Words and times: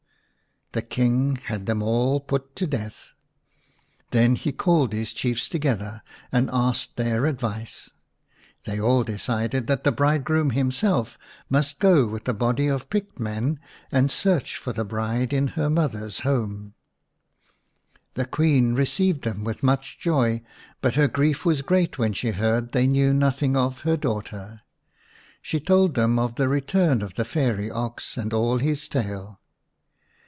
The 0.73 0.81
King 0.81 1.35
had 1.35 1.65
them 1.65 1.81
all 1.83 2.21
put 2.21 2.55
to 2.55 2.65
death. 2.65 3.13
Then 4.11 4.35
he 4.37 4.53
//called 4.53 4.93
his 4.93 5.11
Chiefs 5.11 5.49
together 5.49 6.01
and 6.31 6.49
asked 6.53 6.95
their 6.95 7.25
advice. 7.25 7.89
They 8.63 8.79
all 8.79 9.03
decided 9.03 9.67
that 9.67 9.83
the 9.83 9.91
bridegroom 9.91 10.51
himself 10.51 11.17
must 11.49 11.79
go 11.79 12.07
with 12.07 12.25
a 12.29 12.33
body 12.33 12.69
of 12.69 12.89
picked 12.89 13.19
men 13.19 13.59
and 13.91 14.09
search 14.09 14.55
for 14.55 14.71
the 14.71 14.85
bride 14.85 15.33
in 15.33 15.47
her 15.59 15.69
mother's 15.69 16.21
home/' 16.21 16.71
The 18.13 18.23
Queen 18.25 18.73
received 18.73 19.23
them 19.23 19.43
with 19.43 19.63
much 19.63 19.99
joy, 19.99 20.41
but 20.81 20.95
her 20.95 21.09
grief 21.09 21.43
was 21.43 21.61
great 21.61 21.97
when 21.99 22.13
she 22.13 22.31
heard 22.31 22.71
they 22.71 22.87
knew 22.87 23.13
nothing 23.13 23.57
of 23.57 23.81
her 23.81 23.97
daughters/She 23.97 25.59
told 25.59 25.95
them 25.95 26.17
of 26.17 26.35
the 26.35 26.47
return 26.47 27.01
of 27.01 27.15
the 27.15 27.25
fairy 27.25 27.69
ox/aiTd 27.69 28.31
all 28.31 28.59
his 28.59 28.87
tale. 28.87 29.39